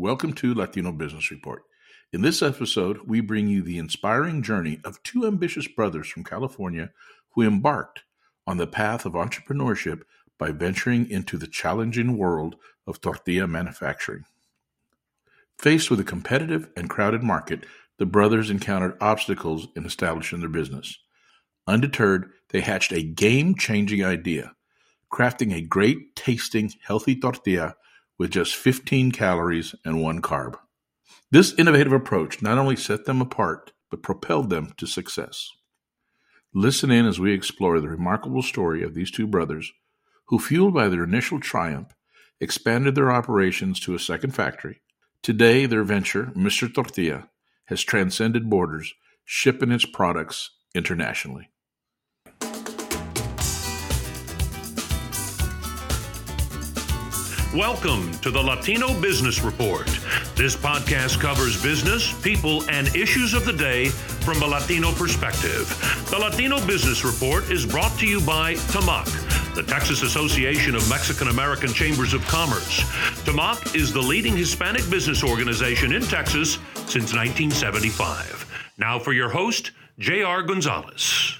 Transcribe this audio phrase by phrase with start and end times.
[0.00, 1.64] Welcome to Latino Business Report.
[2.10, 6.88] In this episode, we bring you the inspiring journey of two ambitious brothers from California
[7.32, 8.04] who embarked
[8.46, 10.00] on the path of entrepreneurship
[10.38, 14.24] by venturing into the challenging world of tortilla manufacturing.
[15.58, 17.66] Faced with a competitive and crowded market,
[17.98, 20.98] the brothers encountered obstacles in establishing their business.
[21.66, 24.54] Undeterred, they hatched a game changing idea
[25.12, 27.74] crafting a great tasting, healthy tortilla
[28.20, 30.54] with just 15 calories and one carb.
[31.30, 35.48] This innovative approach not only set them apart, but propelled them to success.
[36.52, 39.72] Listen in as we explore the remarkable story of these two brothers
[40.26, 41.94] who, fueled by their initial triumph,
[42.40, 44.82] expanded their operations to a second factory.
[45.22, 46.72] Today, their venture, Mr.
[46.72, 47.30] Tortilla,
[47.68, 48.92] has transcended borders,
[49.24, 51.49] shipping its products internationally.
[57.54, 59.86] Welcome to the Latino Business Report.
[60.36, 65.66] This podcast covers business, people, and issues of the day from a Latino perspective.
[66.10, 71.26] The Latino Business Report is brought to you by TAMAC, the Texas Association of Mexican
[71.26, 72.82] American Chambers of Commerce.
[73.24, 76.52] TAMAC is the leading Hispanic business organization in Texas
[76.86, 78.46] since 1975.
[78.78, 80.44] Now for your host, J.R.
[80.44, 81.39] Gonzalez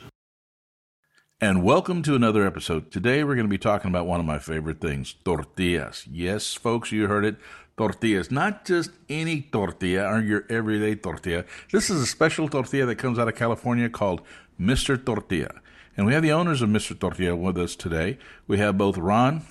[1.43, 2.91] and welcome to another episode.
[2.91, 6.07] Today we're going to be talking about one of my favorite things tortillas.
[6.11, 7.37] Yes, folks, you heard it.
[7.79, 8.31] Tortillas.
[8.31, 11.47] Not just any tortilla or your everyday tortilla.
[11.73, 14.21] This is a special tortilla that comes out of California called
[14.61, 15.03] Mr.
[15.03, 15.63] Tortilla.
[15.97, 16.99] And we have the owners of Mr.
[16.99, 18.19] Tortilla with us today.
[18.47, 19.43] We have both Ron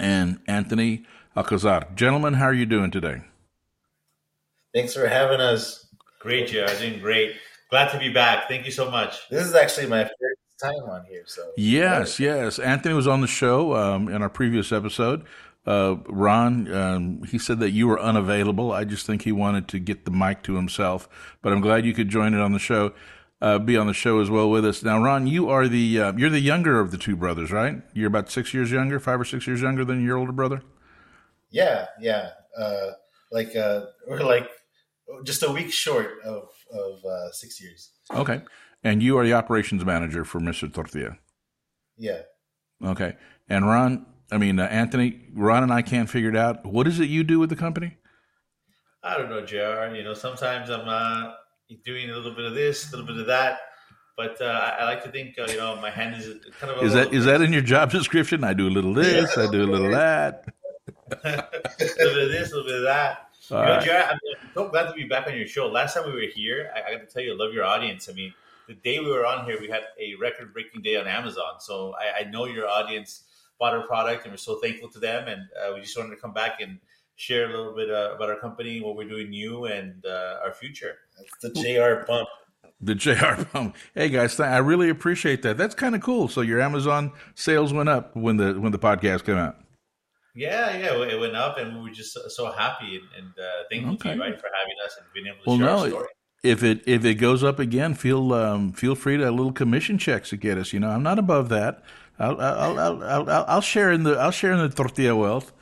[0.00, 1.04] and Anthony
[1.36, 1.88] Alcazar.
[1.94, 3.20] Gentlemen, how are you doing today?
[4.74, 5.86] Thanks for having us.
[6.18, 6.64] Great, Joe.
[6.66, 7.34] I'm doing great.
[7.68, 8.48] Glad to be back.
[8.48, 9.28] Thank you so much.
[9.28, 11.24] This is actually my first time on here.
[11.26, 12.58] So yes, yes.
[12.58, 15.24] Anthony was on the show um, in our previous episode.
[15.66, 18.72] Uh, Ron, um, he said that you were unavailable.
[18.72, 21.08] I just think he wanted to get the mic to himself.
[21.40, 22.92] But I'm glad you could join it on the show,
[23.40, 24.82] uh, be on the show as well with us.
[24.82, 27.82] Now, Ron, you are the uh, you're the younger of the two brothers, right?
[27.94, 30.62] You're about six years younger, five or six years younger than your older brother.
[31.50, 32.30] Yeah, yeah.
[32.58, 32.90] Uh,
[33.32, 34.48] like uh, we're like
[35.24, 37.90] just a week short of of uh, six years.
[38.12, 38.42] Okay.
[38.84, 40.72] And you are the operations manager for Mr.
[40.72, 41.16] Tortilla.
[41.96, 42.20] Yeah.
[42.84, 43.16] Okay.
[43.48, 46.64] And Ron, I mean, uh, Anthony, Ron and I can't figure it out.
[46.66, 47.96] What is it you do with the company?
[49.02, 49.94] I don't know, JR.
[49.94, 51.32] You know, sometimes I'm uh,
[51.84, 53.60] doing a little bit of this, a little bit of that.
[54.16, 56.28] But uh, I, like to think, uh, you know, my hand is
[56.60, 56.84] kind of.
[56.84, 58.44] is that is that in your job description?
[58.44, 60.44] I do a little this, yeah, I do a little that.
[61.24, 63.28] a little bit of this, a little bit of that.
[63.50, 64.08] All you know, right.
[64.10, 64.18] I'm
[64.54, 65.66] so glad to be back on your show.
[65.66, 68.08] Last time we were here, I, I got to tell you, I love your audience.
[68.08, 68.32] I mean,
[68.66, 71.60] the day we were on here, we had a record breaking day on Amazon.
[71.60, 73.24] So I, I, know your audience
[73.58, 75.28] bought our product and we're so thankful to them.
[75.28, 76.78] And uh, we just wanted to come back and
[77.16, 80.52] share a little bit uh, about our company, what we're doing new, and uh, our
[80.52, 80.96] future.
[81.16, 82.28] That's the JR bump.
[82.80, 83.76] The JR bump.
[83.94, 85.56] Hey guys, I really appreciate that.
[85.56, 86.28] That's kind of cool.
[86.28, 89.56] So your Amazon sales went up when the when the podcast came out.
[90.34, 93.94] Yeah, yeah, it went up, and we were just so happy and, and uh, thankful
[93.94, 94.10] okay.
[94.10, 96.08] to you, right, for having us and being able to well, share no, our story
[96.44, 99.96] if it if it goes up again, feel um, feel free to a little commission
[99.96, 100.72] checks to get us.
[100.74, 101.82] You know, I'm not above that.
[102.18, 105.52] I'll I'll I'll, I'll, I'll share in the I'll share in the tortilla wealth.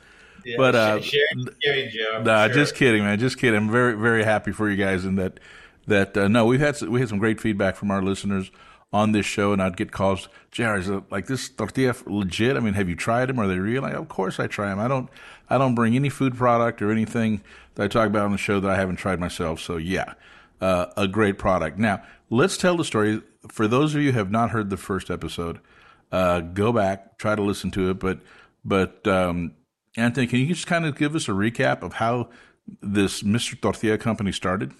[0.45, 2.21] Yeah, but uh, sharing, sharing, Joe.
[2.23, 2.53] Nah, sure.
[2.53, 3.17] just kidding, man.
[3.17, 3.55] Just kidding.
[3.55, 5.39] I'm very very happy for you guys and that
[5.87, 8.51] that uh, no, we've had we had some great feedback from our listeners
[8.91, 10.27] on this show, and I'd get calls.
[10.51, 12.57] JR, is it like this tortilla legit?
[12.57, 13.39] I mean, have you tried them?
[13.39, 13.83] Are they real?
[13.83, 14.79] Like, of course I try them.
[14.79, 15.09] I don't
[15.49, 17.41] I don't bring any food product or anything
[17.75, 19.61] that I talk about on the show that I haven't tried myself.
[19.61, 20.15] So yeah
[20.63, 21.77] uh, a great product.
[21.77, 23.21] Now, let's tell the story.
[23.51, 25.59] For those of you who have not heard the first episode,
[26.09, 27.99] uh, go back, try to listen to it.
[27.99, 28.19] But,
[28.63, 29.55] but um,
[29.97, 32.29] Anthony, can you just kind of give us a recap of how
[32.81, 33.59] this Mr.
[33.59, 34.71] Tortilla company started?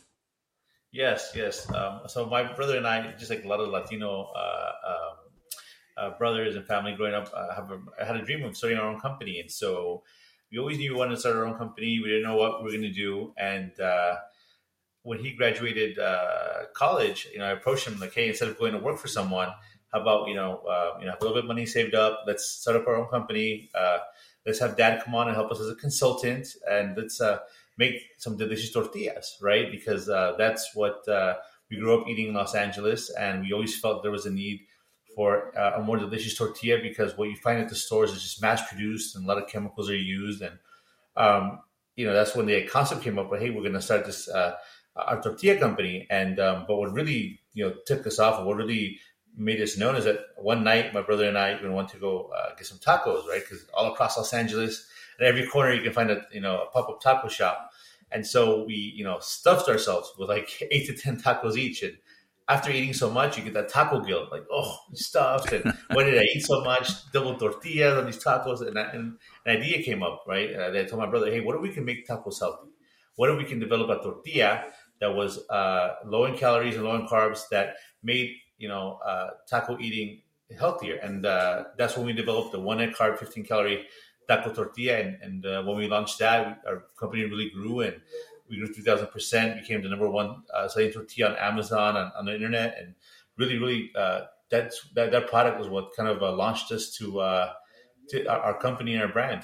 [0.94, 1.70] Yes, yes.
[1.70, 5.18] Um, so my brother and I, just like a lot of Latino uh, um,
[5.98, 8.88] uh, brothers and family growing up, uh, have a, had a dream of starting our
[8.88, 10.04] own company, and so
[10.50, 12.00] we always knew we wanted to start our own company.
[12.00, 14.16] We didn't know what we were going to do, and uh,
[15.04, 18.72] when he graduated uh, college, you know, I approached him like, hey, instead of going
[18.72, 19.50] to work for someone,
[19.94, 22.24] how about you know, uh, you know, have a little bit of money saved up.
[22.26, 23.70] Let's set up our own company.
[23.76, 24.00] Uh,
[24.46, 27.40] let's have Dad come on and help us as a consultant, and let's uh,
[27.78, 29.70] make some delicious tortillas, right?
[29.70, 31.36] Because uh, that's what uh,
[31.70, 34.62] we grew up eating in Los Angeles, and we always felt there was a need
[35.16, 38.68] for a more delicious tortilla because what you find at the stores is just mass
[38.68, 40.58] produced and a lot of chemicals are used, and
[41.16, 41.60] um,
[41.96, 43.30] you know that's when the concept came up.
[43.30, 44.28] But hey, we're going to start this
[44.96, 46.08] our tortilla company.
[46.10, 49.00] And um, but what really you know took us off, and what really
[49.36, 52.32] made us known is that one night my brother and I even went to go
[52.36, 53.42] uh, get some tacos, right?
[53.42, 54.88] Because all across Los Angeles,
[55.20, 57.72] at every corner you can find a you know a pop up taco shop.
[58.12, 61.98] And so we you know stuffed ourselves with like eight to ten tacos each, and
[62.48, 66.18] after eating so much, you get that taco guilt, like oh stuffed, and why did
[66.18, 67.12] I eat so much?
[67.12, 70.52] Double tortillas on these tacos, and, I, and an idea came up, right?
[70.52, 72.70] And I told my brother, hey, what if we can make tacos healthy?
[73.16, 74.66] What if we can develop a tortilla
[75.04, 79.32] that was uh, low in calories and low in carbs that made you know uh,
[79.50, 80.22] taco eating
[80.58, 80.96] healthier?
[80.96, 83.86] And uh, that's when we developed the one net carb, fifteen calorie
[84.30, 85.02] taco tortilla.
[85.02, 88.00] And, and uh, when we launched that, our company really grew and
[88.50, 92.36] we grew 3000%, became the number one uh, selling tortilla on Amazon, on, on, the
[92.36, 92.78] internet.
[92.80, 92.96] And
[93.38, 97.06] really, really, uh, that's, that, that product was what kind of launched us to,
[98.10, 99.44] to our, our, company and our brand.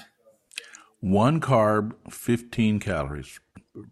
[1.00, 3.40] One carb, 15 calories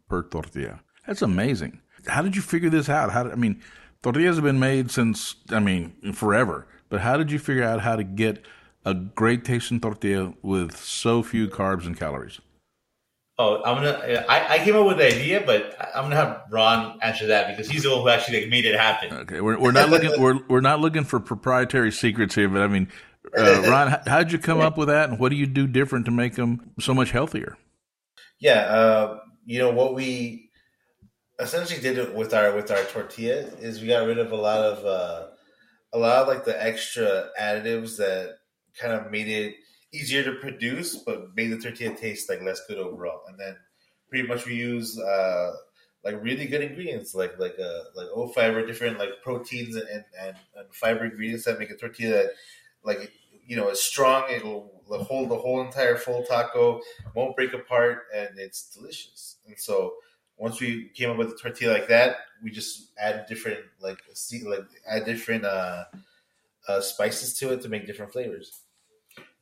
[0.08, 0.80] per tortilla.
[1.08, 1.80] That's amazing.
[2.06, 3.10] How did you figure this out?
[3.10, 3.62] How did, I mean,
[4.02, 6.66] tortillas have been made since, I mean, forever.
[6.90, 8.44] But how did you figure out how to get
[8.84, 12.40] a great tasting tortilla with so few carbs and calories?
[13.38, 14.24] Oh, I'm gonna.
[14.28, 17.70] I, I came up with the idea, but I'm gonna have Ron answer that because
[17.70, 19.12] he's the one who actually like, made it happen.
[19.12, 20.20] Okay, we're, we're not looking.
[20.20, 22.88] we're we're not looking for proprietary secrets here, but I mean,
[23.38, 26.04] uh, Ron, how did you come up with that, and what do you do different
[26.06, 27.56] to make them so much healthier?
[28.40, 30.47] Yeah, uh, you know what we
[31.38, 34.60] essentially did it with our with our tortilla is we got rid of a lot
[34.60, 35.26] of uh,
[35.92, 38.38] a lot of like the extra additives that
[38.78, 39.56] kind of made it
[39.92, 43.22] easier to produce, but made the tortilla taste like less good overall.
[43.28, 43.56] And then
[44.08, 45.52] pretty much we use uh,
[46.04, 50.36] like really good ingredients, like like uh, like oat fiber, different like proteins and, and,
[50.56, 52.30] and fiber ingredients that make a tortilla that
[52.84, 53.12] like
[53.46, 54.24] you know is strong.
[54.30, 56.80] It'll hold the whole entire full taco,
[57.14, 59.36] won't break apart, and it's delicious.
[59.46, 59.94] And so
[60.38, 63.98] once we came up with a tortilla like that, we just add different like
[64.46, 65.84] like add different uh,
[66.68, 68.60] uh, spices to it to make different flavors.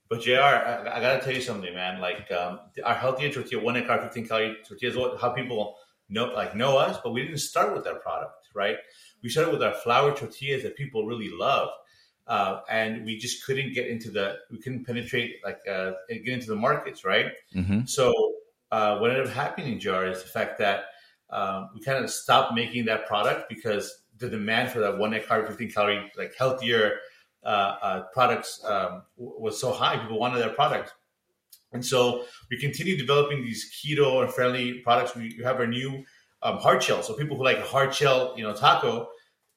[0.09, 2.01] But Jr., I, I gotta tell you something, man.
[2.01, 5.77] Like um, our healthier tortilla, one carb, fifteen calorie tortilla is what, how people
[6.09, 6.99] know like know us.
[7.03, 8.77] But we didn't start with that product, right?
[9.23, 11.71] We started with our flour tortillas that people really love,
[12.27, 16.47] uh, and we just couldn't get into the we couldn't penetrate like uh, get into
[16.47, 17.33] the markets, right?
[17.55, 17.87] Mm-hmm.
[17.87, 18.36] So
[18.77, 20.85] uh, what ended up happening, JR, is the fact that
[21.31, 25.27] um, we kind of stopped making that product because the demand for that one net
[25.27, 26.99] carb, fifteen calorie, like healthier
[27.43, 29.97] uh, uh, products um, was so high.
[29.97, 30.93] People wanted that product.
[31.73, 35.17] And so we continue developing these keto and friendly products.
[35.17, 36.05] We have our new
[36.43, 37.03] um, hard shell.
[37.03, 39.09] So people who like a hard shell, you know, taco,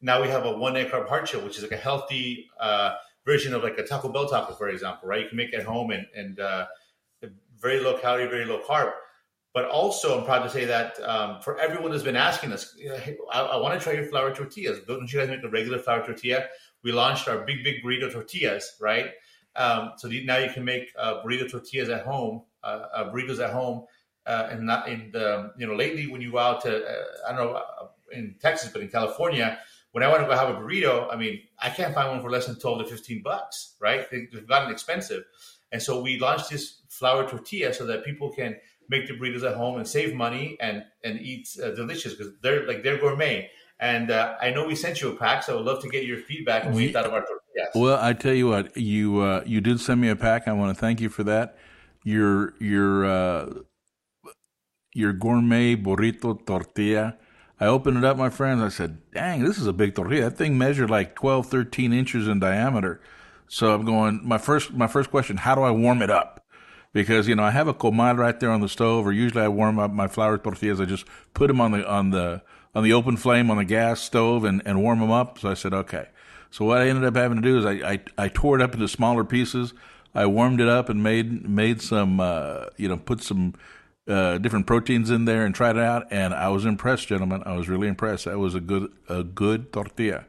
[0.02, 2.94] now we have a one net carb hard shell, which is like a healthy uh,
[3.26, 5.24] version of like a Taco Bell taco, for example, right?
[5.24, 6.68] You can make it at home and, and uh,
[7.60, 8.94] very low calorie, very low carb.
[9.60, 13.18] But also, I'm proud to say that um, for everyone who's been asking us, hey,
[13.34, 14.80] I, I want to try your flour tortillas.
[14.88, 16.46] Don't you guys make a regular flour tortilla?
[16.82, 19.12] we launched our big big burrito tortillas, right?
[19.58, 23.52] Um, so now you can make uh, burrito tortillas at home, uh, uh, burritos at
[23.52, 23.84] home,
[24.26, 27.36] uh, and not in the you know lately when you go out to uh, I
[27.36, 29.60] don't know uh, in Texas, but in California,
[29.92, 32.32] when I want to go have a burrito, I mean I can't find one for
[32.32, 34.10] less than twelve to fifteen bucks, right?
[34.10, 35.26] They've gotten expensive,
[35.74, 38.56] and so we launched this flour tortilla so that people can
[38.90, 42.84] make the burritos at home and save money and and eat delicious because they're like
[42.84, 43.50] they're gourmet.
[43.80, 46.04] And uh, I know we sent you a pack, so I would love to get
[46.04, 47.72] your feedback what you thought of our tortillas.
[47.76, 50.48] Well, I tell you what, you uh, you did send me a pack.
[50.48, 51.58] I want to thank you for that.
[52.04, 53.54] Your your uh,
[54.94, 57.18] your gourmet burrito tortilla.
[57.62, 58.62] I opened it up, my friends.
[58.62, 60.30] I said, "Dang, this is a big tortilla.
[60.30, 63.00] That thing measured like 12, 13 inches in diameter."
[63.48, 64.22] So I'm going.
[64.24, 66.39] My first my first question: How do I warm it up?
[66.92, 69.48] Because you know I have a comal right there on the stove, or usually I
[69.48, 70.82] warm up my flour tortillas.
[70.82, 72.42] I just put them on the on the
[72.74, 75.40] on the open flame on the gas stove and, and warm them up.
[75.40, 76.08] So I said, okay.
[76.52, 78.74] So what I ended up having to do is I, I, I tore it up
[78.74, 79.74] into smaller pieces.
[80.16, 83.54] I warmed it up and made made some uh, you know put some
[84.08, 86.08] uh, different proteins in there and tried it out.
[86.12, 87.44] And I was impressed, gentlemen.
[87.46, 88.26] I was really impressed.
[88.26, 90.26] That was a good a good tortilla.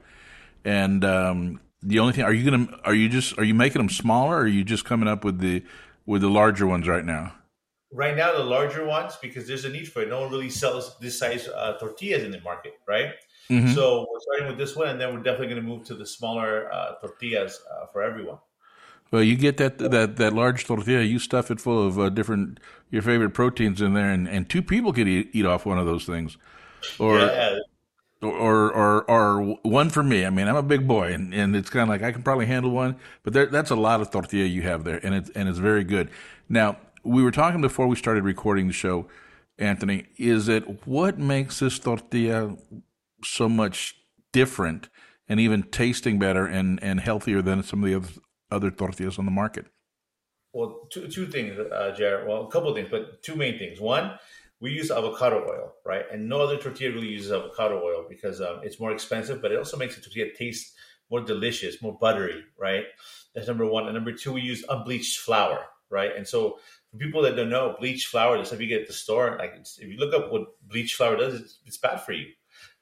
[0.63, 3.89] And um, the only thing are you gonna are you just are you making them
[3.89, 4.37] smaller?
[4.37, 5.65] or Are you just coming up with the
[6.11, 7.33] with the larger ones right now?
[7.93, 10.09] right now the larger ones because there's a need for it.
[10.09, 13.15] No one really sells this size uh, tortillas in the market, right?
[13.49, 13.73] Mm-hmm.
[13.75, 16.07] So we're starting with this one, and then we're definitely going to move to the
[16.07, 18.39] smaller uh, tortillas uh, for everyone.
[19.11, 22.61] Well, you get that that that large tortilla, you stuff it full of uh, different
[22.91, 25.87] your favorite proteins in there, and, and two people could eat, eat off one of
[25.87, 26.39] those things,
[26.99, 27.19] or.
[27.19, 27.57] Yeah.
[28.23, 30.27] Or, or, or one for me.
[30.27, 32.45] I mean, I'm a big boy, and, and it's kind of like I can probably
[32.45, 32.97] handle one.
[33.23, 35.85] But there, that's a lot of tortilla you have there, and it's and it's very
[35.85, 36.11] good.
[36.47, 39.07] Now, we were talking before we started recording the show,
[39.59, 40.09] Anthony.
[40.19, 42.57] Is it what makes this tortilla
[43.25, 43.97] so much
[44.35, 44.91] different
[45.27, 48.09] and even tasting better and, and healthier than some of the other,
[48.51, 49.65] other tortillas on the market?
[50.53, 52.27] well, two two things, uh, JR.
[52.27, 53.81] Well, a couple of things, but two main things.
[53.81, 54.13] One,
[54.61, 56.05] we use avocado oil, right?
[56.13, 59.59] And no other tortilla really uses avocado oil because um, it's more expensive, but it
[59.59, 60.75] also makes the tortilla taste
[61.11, 62.85] more delicious, more buttery, right?
[63.35, 63.87] That's number one.
[63.87, 66.11] And number two, we use unbleached flour, right?
[66.17, 66.59] And so
[66.91, 69.55] for people that don't know, bleached flour, the stuff you get at the store, like
[69.55, 72.27] if you look up what bleached flour does, it's, it's bad for you,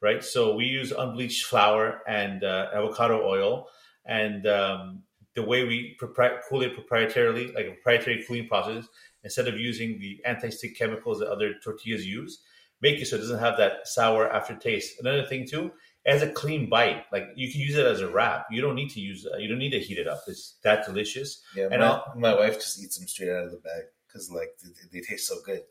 [0.00, 0.22] right?
[0.22, 3.68] So we use unbleached flour and uh, avocado oil,
[4.04, 5.02] and um,
[5.34, 8.88] the way we cool it proprietarily, like a proprietary cooling process,
[9.24, 12.40] instead of using the anti-stick chemicals that other tortillas use,
[12.80, 15.00] make it so it doesn't have that sour aftertaste.
[15.00, 15.72] Another thing too,
[16.04, 17.04] it has a clean bite.
[17.12, 18.46] Like you can use it as a wrap.
[18.50, 19.26] You don't need to use.
[19.26, 20.22] Uh, you don't need to heat it up.
[20.26, 21.42] It's that delicious.
[21.54, 24.50] Yeah, and my, my wife just eats them straight out of the bag because like
[24.62, 25.62] they, they, taste so good.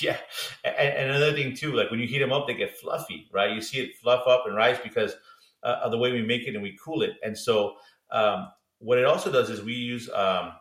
[0.00, 0.16] Yeah,
[0.64, 3.52] and, and, another thing too, like when you heat them up, they get fluffy, right?
[3.52, 5.14] You see it fluff up and rise because
[5.62, 7.16] uh, of the way we make it and we cool it.
[7.22, 7.74] And so
[8.10, 8.48] um,
[8.78, 10.52] what it also does is we use um,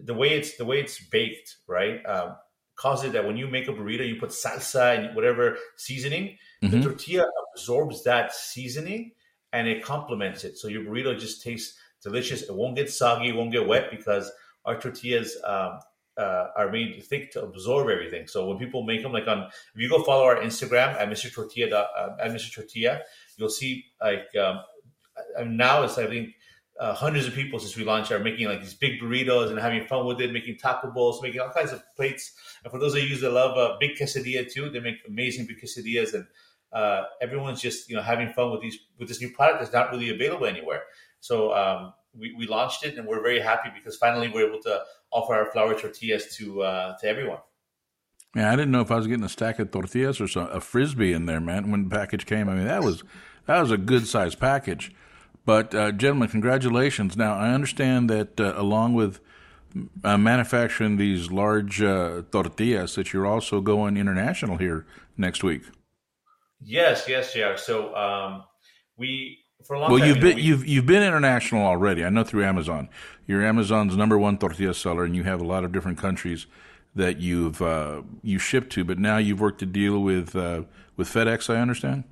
[0.00, 2.04] the way it's the way it's baked, right?
[2.06, 2.36] Um,
[2.76, 6.70] causes that when you make a burrito, you put salsa and whatever seasoning, mm-hmm.
[6.70, 9.12] the tortilla absorbs that seasoning
[9.52, 10.56] and it complements it.
[10.56, 12.42] So your burrito just tastes delicious.
[12.42, 14.30] It won't get soggy, it won't get wet because
[14.64, 15.78] our tortillas um,
[16.16, 18.26] uh, are made thick to absorb everything.
[18.26, 19.44] So when people make them, like on
[19.74, 21.32] if you go follow our Instagram at Mr.
[21.32, 22.52] Tortilla uh, at Mr.
[22.54, 23.00] Tortilla,
[23.36, 24.60] you'll see like um,
[25.46, 26.34] now it's I think
[26.80, 29.84] uh, hundreds of people since we launched are making like these big burritos and having
[29.86, 32.32] fun with it, making taco bowls, making all kinds of plates.
[32.64, 35.60] And for those of you that love a big quesadilla too, they make amazing big
[35.60, 36.26] quesadillas, and
[36.72, 39.90] uh, everyone's just you know having fun with these with this new product that's not
[39.90, 40.82] really available anywhere.
[41.20, 44.82] So um, we, we launched it, and we're very happy because finally we're able to
[45.10, 47.38] offer our flour tortillas to uh, to everyone.
[48.34, 50.60] Yeah, I didn't know if I was getting a stack of tortillas or some, a
[50.60, 51.70] frisbee in there, man.
[51.70, 53.04] When the package came, I mean that was
[53.46, 54.92] that was a good sized package.
[55.44, 57.16] But, uh, gentlemen, congratulations.
[57.16, 59.20] Now, I understand that uh, along with
[60.04, 65.62] uh, manufacturing these large uh, tortillas, that you're also going international here next week.
[66.60, 67.56] Yes, yes, yeah.
[67.56, 68.44] So um,
[68.96, 70.08] we for a long well, time.
[70.08, 72.04] you've been we, you've you've been international already.
[72.04, 72.88] I know through Amazon.
[73.26, 76.46] You're Amazon's number one tortilla seller, and you have a lot of different countries
[76.94, 78.84] that you've uh, you ship to.
[78.84, 80.62] But now you've worked to deal with uh,
[80.96, 81.52] with FedEx.
[81.52, 82.04] I understand.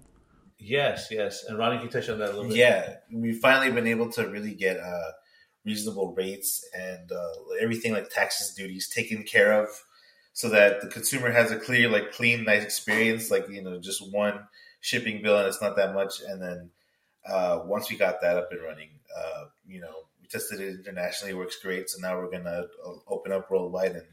[0.61, 1.45] Yes, yes.
[1.45, 2.57] And Ronnie, can touch on that a little bit?
[2.57, 5.13] Yeah, we've finally been able to really get uh,
[5.65, 9.69] reasonable rates and uh, everything like taxes, duties taken care of,
[10.35, 13.31] so that the consumer has a clear, like clean, nice experience.
[13.31, 14.47] Like you know, just one
[14.81, 16.21] shipping bill and it's not that much.
[16.27, 16.71] And then
[17.27, 21.33] uh, once we got that up and running, uh, you know, we tested it internationally,
[21.33, 21.89] it works great.
[21.89, 24.07] So now we're gonna uh, open up worldwide, and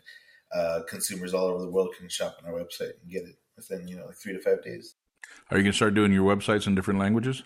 [0.53, 3.87] uh, consumers all over the world can shop on our website and get it within
[3.87, 4.95] you know like three to five days.
[5.49, 7.43] Are you going to start doing your websites in different languages?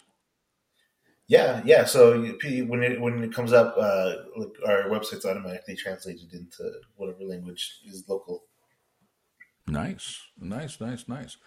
[1.27, 1.85] Yeah, yeah.
[1.85, 4.15] So when it when it comes up, uh,
[4.67, 8.43] our website's automatically translated into whatever language is local.
[9.65, 11.38] Nice, nice, nice, nice.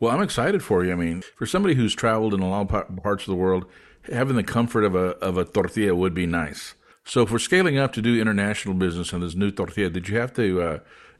[0.00, 0.92] Well, I'm excited for you.
[0.92, 3.66] I mean, for somebody who's traveled in a lot of parts of the world,
[4.12, 6.74] having the comfort of a of a tortilla would be nice.
[7.04, 10.32] So, for scaling up to do international business on this new tortilla, did you have
[10.34, 10.78] to uh,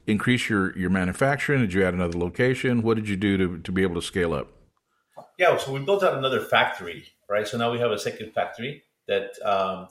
[0.09, 1.61] increase your your manufacturing?
[1.61, 2.83] Did you add another location?
[2.83, 4.58] What did you do to to be able to scale up?
[5.39, 7.47] Yeah, so we built out another factory, right?
[7.47, 9.87] So now we have a second factory that um,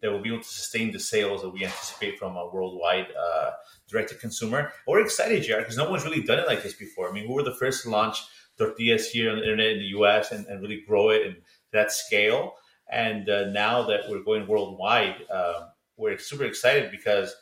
[0.00, 3.50] that will be able to sustain the sales that we anticipate from a worldwide uh,
[3.88, 4.72] direct to consumer.
[4.86, 7.08] We're excited, JR, because no one's really done it like this before.
[7.08, 8.22] I mean, we were the first to launch
[8.56, 10.30] tortillas here on the internet in the U.S.
[10.30, 11.36] and, and really grow it in
[11.72, 12.54] that scale.
[12.88, 15.66] And uh, now that we're going worldwide, uh,
[15.96, 17.34] we're super excited because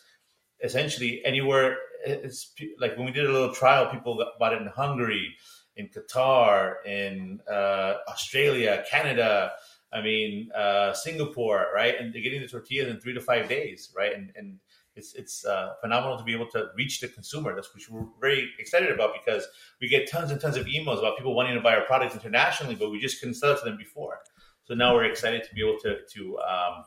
[0.63, 1.77] essentially anywhere,
[2.07, 5.37] it's like when we did a little trial, people got, bought it in Hungary
[5.81, 9.53] in Qatar, in uh, Australia, Canada.
[9.93, 11.95] I mean, uh, Singapore, right?
[11.99, 14.15] And they're getting the tortillas in three to five days, right?
[14.15, 14.59] And, and
[14.95, 17.55] it's it's uh, phenomenal to be able to reach the consumer.
[17.55, 19.47] That's which we're very excited about because
[19.81, 22.75] we get tons and tons of emails about people wanting to buy our products internationally,
[22.75, 24.19] but we just couldn't sell it to them before.
[24.65, 26.85] So now we're excited to be able to to um,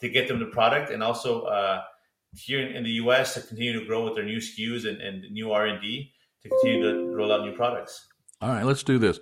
[0.00, 1.82] to get them the product, and also uh,
[2.34, 3.34] here in, in, the U.S.
[3.34, 6.48] to continue to grow with their new SKUs and, and new R and D to
[6.48, 8.06] continue to roll out new products.
[8.40, 9.18] All right, let's do this.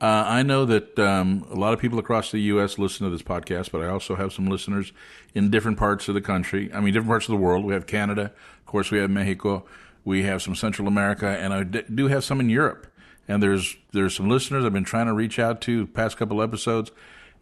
[0.00, 2.78] Uh, I know that um, a lot of people across the U.S.
[2.78, 4.92] listen to this podcast, but I also have some listeners
[5.34, 6.70] in different parts of the country.
[6.72, 7.64] I mean, different parts of the world.
[7.64, 9.64] We have Canada, of course, we have Mexico,
[10.04, 12.88] we have some Central America, and I do have some in Europe.
[13.28, 16.90] And there's there's some listeners I've been trying to reach out to past couple episodes.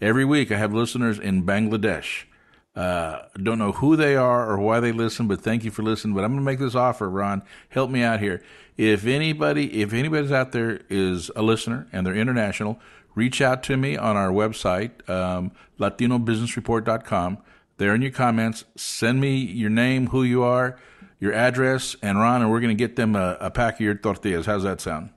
[0.00, 2.24] Every week, I have listeners in Bangladesh.
[2.74, 6.14] Uh, don't know who they are or why they listen, but thank you for listening.
[6.14, 7.42] But I'm going to make this offer, Ron.
[7.68, 8.42] Help me out here.
[8.76, 12.80] If anybody, if anybody's out there is a listener and they're international,
[13.14, 17.38] reach out to me on our website, um, LatinoBusinessReport.com.
[17.76, 18.64] there in your comments.
[18.76, 20.76] Send me your name, who you are,
[21.20, 23.94] your address, and Ron, and we're going to get them a, a pack of your
[23.94, 24.46] tortillas.
[24.46, 25.10] How's that sound?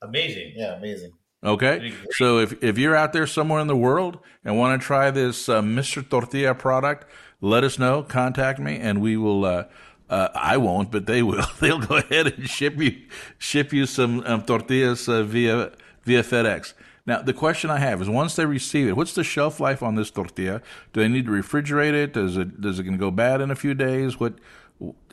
[0.00, 0.54] Amazing.
[0.56, 1.12] Yeah, amazing.
[1.44, 1.92] Okay.
[2.12, 5.48] So if, if you're out there somewhere in the world and want to try this
[5.48, 6.08] uh, Mr.
[6.08, 7.06] Tortilla product,
[7.40, 8.02] let us know.
[8.02, 9.44] Contact me, and we will.
[9.44, 9.64] Uh,
[10.08, 11.44] uh, I won't, but they will.
[11.60, 13.02] They'll go ahead and ship you
[13.38, 15.72] ship you some um, tortillas uh, via
[16.04, 16.74] via FedEx.
[17.04, 19.96] Now, the question I have is: once they receive it, what's the shelf life on
[19.96, 20.62] this tortilla?
[20.92, 22.12] Do they need to refrigerate it?
[22.12, 24.20] Does it does it going to go bad in a few days?
[24.20, 24.34] What?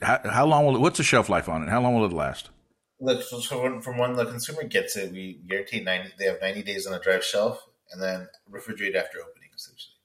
[0.04, 0.80] How, how long will it?
[0.80, 1.70] What's the shelf life on it?
[1.70, 2.52] How long will it last?
[3.02, 6.12] Look, so from, from when the consumer gets it, we guarantee ninety.
[6.18, 9.96] They have ninety days on the dry shelf, and then refrigerate after opening, essentially.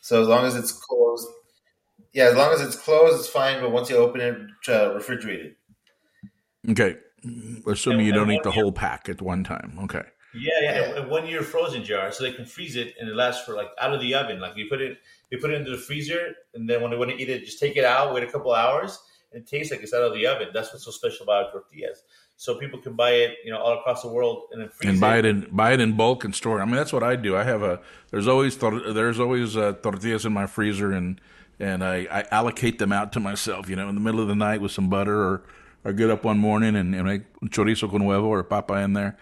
[0.00, 1.28] So as long as it's closed,
[2.12, 3.60] yeah, as long as it's closed, it's fine.
[3.60, 4.36] But once you open it,
[4.68, 5.56] uh, refrigerate it.
[6.70, 6.96] Okay,
[7.66, 9.78] assuming you don't eat the whole pack at one time.
[9.82, 10.02] Okay.
[10.34, 11.06] Yeah, yeah, yeah.
[11.06, 13.94] one year frozen JR, so they can freeze it and it lasts for like out
[13.94, 14.40] of the oven.
[14.40, 14.98] Like you put it,
[15.30, 17.58] you put it into the freezer, and then when they want to eat it, just
[17.58, 18.98] take it out, wait a couple hours,
[19.32, 20.48] and it tastes like it's out of the oven.
[20.52, 22.02] That's what's so special about tortillas.
[22.36, 25.24] So people can buy it, you know, all across the world, and and buy it.
[25.24, 26.60] it in buy it in bulk and store.
[26.60, 27.36] I mean, that's what I do.
[27.36, 27.80] I have a
[28.10, 31.20] there's always tor- there's always uh, tortillas in my freezer, and
[31.58, 33.68] and I, I allocate them out to myself.
[33.68, 35.42] You know, in the middle of the night with some butter, or
[35.84, 39.16] or get up one morning and, and make chorizo con huevo or papa in there.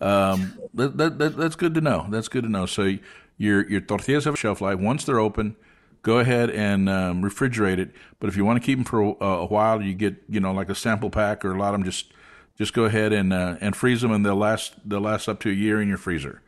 [0.00, 2.06] Um, that, that, that, that's good to know.
[2.10, 2.66] That's good to know.
[2.66, 2.96] So
[3.38, 4.78] your your tortillas have a shelf life.
[4.78, 5.56] Once they're open,
[6.02, 7.92] go ahead and um, refrigerate it.
[8.20, 10.52] But if you want to keep them for a, a, while, you get you know
[10.52, 11.84] like a sample pack or a lot of them.
[11.84, 12.12] Just
[12.58, 15.50] just go ahead and uh, and freeze them, and they'll last they'll last up to
[15.50, 16.42] a year in your freezer.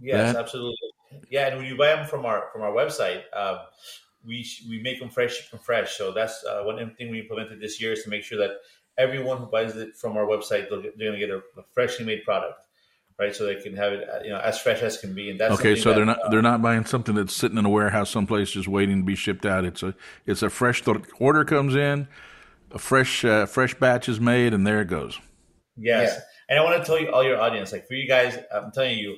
[0.00, 0.76] Yes, That- absolutely.
[1.30, 3.58] Yeah, and when you buy them from our from our website, um,
[4.24, 5.96] we we make them fresh, ship them fresh.
[5.96, 8.56] So that's uh, one thing we implemented this year is to make sure that
[8.98, 11.64] everyone who buys it from our website they'll get, they're going to get a, a
[11.72, 12.64] freshly made product,
[13.18, 13.34] right?
[13.34, 15.30] So they can have it, uh, you know, as fresh as can be.
[15.30, 17.58] And that's Okay, something so they're that, not uh, they're not buying something that's sitting
[17.58, 19.64] in a warehouse someplace just waiting to be shipped out.
[19.64, 19.94] It's a
[20.26, 22.08] it's a fresh tor- order comes in,
[22.72, 25.18] a fresh uh, fresh batch is made, and there it goes.
[25.76, 26.14] Yes.
[26.14, 26.22] Yeah.
[26.50, 28.98] And I want to tell you, all your audience, like for you guys, I'm telling
[28.98, 29.16] you,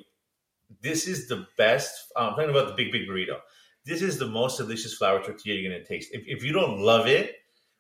[0.83, 1.95] this is the best.
[2.17, 3.39] I'm talking about the big, big burrito.
[3.87, 6.11] This is the most delicious flour tortilla you're going to taste.
[6.13, 7.37] If, if you don't love it,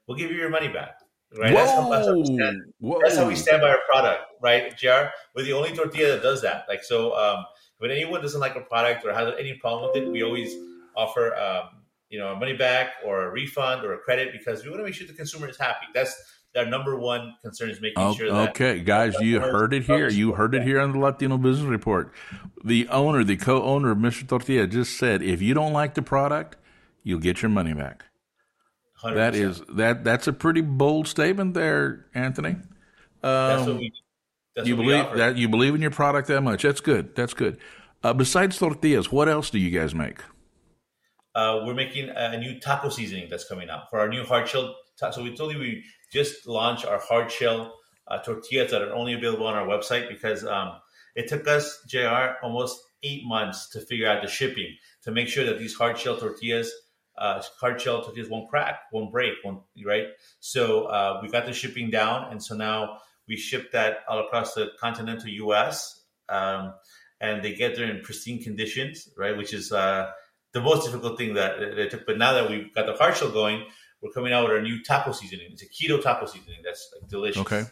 [0.07, 1.00] we'll give you your money back.
[1.39, 1.55] Right?
[1.55, 2.99] That's how, that's, how we stand, Whoa.
[3.01, 5.11] that's how we stand by our product, right, JR?
[5.35, 6.65] We're the only tortilla that does that.
[6.69, 7.45] Like, so um,
[7.79, 10.53] when anyone doesn't like a product or has any problem with it, we always
[10.97, 14.71] offer, um, you know, a money back or a refund or a credit because we
[14.71, 15.87] want to make sure the consumer is happy.
[15.95, 16.21] That's
[16.57, 20.09] our number one concern is making Oh, sure that okay, guys, you heard it here.
[20.09, 22.13] You heard it here on the Latino Business Report.
[22.65, 24.27] The owner, the co-owner of Mr.
[24.27, 26.57] Tortilla, just said, if you don't like the product,
[27.05, 28.05] you'll get your money back.
[29.03, 29.15] 100%.
[29.15, 30.05] That is that.
[30.05, 32.57] That's a pretty bold statement there, Anthony.
[33.23, 33.93] That's what Um, we.
[34.65, 36.63] You believe that you believe in your product that much.
[36.63, 37.15] That's good.
[37.15, 37.59] That's good.
[38.03, 40.19] Uh, besides tortillas, what else do you guys make?
[41.35, 44.75] Uh, we're making a new taco seasoning that's coming out for our new hard shell.
[44.99, 47.75] Ta- so we told you we just launched our hard shell
[48.09, 50.73] uh, tortillas that are only available on our website because um,
[51.15, 52.35] it took us Jr.
[52.43, 56.17] almost eight months to figure out the shipping to make sure that these hard shell
[56.19, 56.71] tortillas,
[57.21, 60.07] uh, hard shell tortillas won't crack, won't break, won't right.
[60.41, 64.55] So uh, we got the shipping down, and so now we ship that all across
[64.55, 66.03] the continental U.S.
[66.29, 66.75] Um,
[67.21, 69.37] and they get there in pristine conditions, right?
[69.37, 70.11] Which is uh,
[70.55, 72.07] the most difficult thing that that it took.
[72.07, 73.65] But now that we've got the hard shell going,
[74.01, 75.49] we're coming out with our new taco seasoning.
[75.53, 77.43] It's a keto taco seasoning that's like delicious.
[77.43, 77.65] Okay.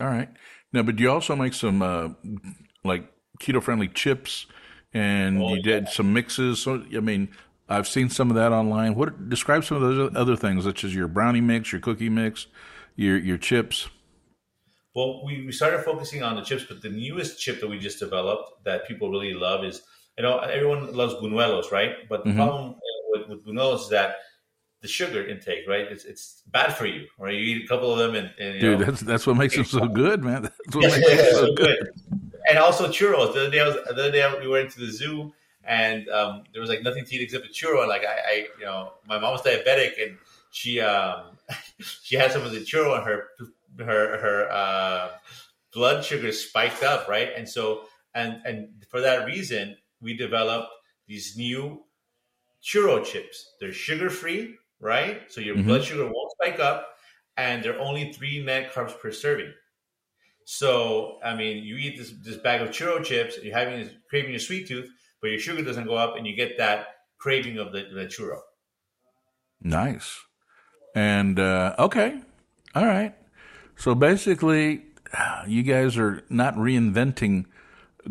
[0.00, 0.28] All right.
[0.72, 2.10] Now, but you also make some uh,
[2.84, 3.10] like
[3.40, 4.46] keto friendly chips,
[4.92, 6.60] and Oh, you did some mixes.
[6.60, 7.30] So I mean,
[7.68, 8.94] I've seen some of that online.
[8.94, 12.46] What describe some of those other things, such as your brownie mix, your cookie mix,
[12.96, 13.88] your your chips.
[14.94, 18.00] Well, we, we started focusing on the chips, but the newest chip that we just
[18.00, 19.82] developed that people really love is,
[20.16, 22.08] you know, everyone loves buñuelos, right?
[22.08, 22.36] But the Mhm.
[22.36, 22.76] problem uh,
[23.10, 24.16] with, with buñuelos is that
[24.80, 25.86] the sugar intake, right?
[25.90, 27.34] It's, it's bad for you, right?
[27.34, 29.64] You eat a couple of them and, and Dude, know, that's that's what makes them
[29.64, 30.42] so good, man.
[30.42, 31.78] That's what Yeah, makes them so so good.
[31.78, 31.88] good.
[32.48, 33.34] And also churros.
[33.34, 35.32] The other day, I was, the other day we went to the zoo,
[35.64, 37.80] and um, there was like nothing to eat except a churro.
[37.80, 40.18] And like I, I, you know, my mom was diabetic, and
[40.50, 41.38] she um,
[41.80, 43.28] she had some of the churro, and her
[43.78, 45.18] her her uh,
[45.72, 47.30] blood sugar spiked up, right?
[47.36, 50.70] And so, and and for that reason, we developed
[51.06, 51.84] these new
[52.62, 53.56] churro chips.
[53.60, 55.30] They're sugar free, right?
[55.32, 55.64] So your Mhm.
[55.64, 56.96] blood sugar won't spike up,
[57.36, 59.54] and they're only three net carbs per serving.
[60.44, 64.30] So, I mean, you eat this, this bag of churro chips, you're having this, craving
[64.30, 66.86] your sweet tooth, but your sugar doesn't go up, and you get that
[67.18, 68.40] craving of the, the churro.
[69.60, 70.18] Nice.
[70.94, 72.20] And uh, okay,
[72.74, 73.14] all right.
[73.76, 74.82] So basically,
[75.46, 77.46] you guys are not reinventing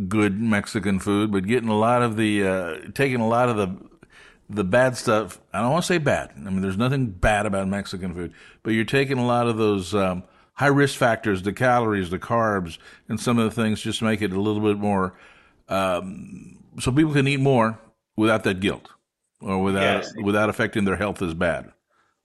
[0.08, 3.76] good Mexican food, but getting a lot of the uh, taking a lot of the
[4.50, 5.40] the bad stuff.
[5.54, 6.32] I don't want to say bad.
[6.36, 9.94] I mean, there's nothing bad about Mexican food, but you're taking a lot of those
[9.94, 12.78] um, high risk factors, the calories, the carbs,
[13.10, 15.18] and some of the things just make it a little bit more,
[15.68, 17.80] um, so people can eat more
[18.16, 18.90] without that guilt
[19.42, 20.14] or without yes.
[20.22, 21.72] without affecting their health as bad.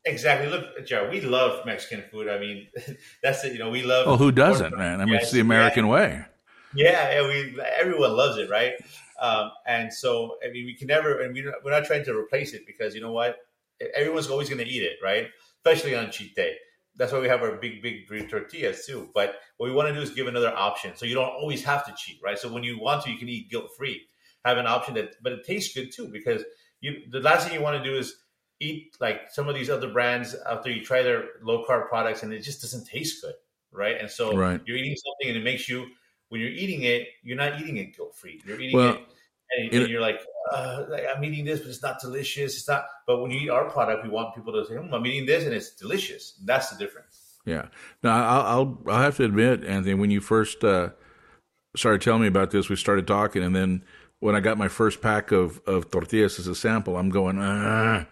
[0.05, 0.49] Exactly.
[0.49, 2.29] Look, Joe, we love Mexican food.
[2.29, 2.67] I mean,
[3.23, 3.53] that's it.
[3.53, 4.07] You know, we love.
[4.07, 5.01] Well, who doesn't, man?
[5.01, 5.91] I mean, yes, it's the American yeah.
[5.91, 6.25] way.
[6.75, 8.73] Yeah, we everyone loves it, right?
[9.21, 12.55] Um, and so, I mean, we can never, and we, we're not trying to replace
[12.55, 13.37] it because you know what?
[13.95, 15.29] Everyone's always going to eat it, right?
[15.65, 16.57] Especially on cheat day.
[16.97, 19.11] That's why we have our big, big green tortillas too.
[19.15, 21.87] But what we want to do is give another option, so you don't always have
[21.87, 22.39] to cheat, right?
[22.39, 24.03] So when you want to, you can eat guilt free.
[24.45, 26.43] Have an option that, but it tastes good too because
[26.81, 27.03] you.
[27.11, 28.17] The last thing you want to do is
[28.61, 32.33] eat like some of these other brands after you try their low carb products and
[32.33, 33.35] it just doesn't taste good,
[33.71, 33.97] right?
[34.01, 34.61] And so right.
[34.65, 35.87] you're eating something and it makes you
[36.29, 38.41] when you're eating it, you're not eating it guilt free.
[38.47, 39.01] You're eating well, it
[39.59, 42.57] and, and, you're like, uh, like, I'm eating this, but it's not delicious.
[42.57, 42.85] It's not.
[43.07, 45.45] But when you eat our product, we want people to say, hmm, I'm eating this
[45.45, 46.39] and it's delicious.
[46.45, 47.39] That's the difference.
[47.45, 47.67] Yeah.
[48.03, 50.91] Now I'll I'll, I'll have to admit, Anthony, when you first uh,
[51.77, 53.85] started telling me about this, we started talking, and then
[54.23, 58.07] when I got my first pack of of tortillas as a sample, I'm going, ah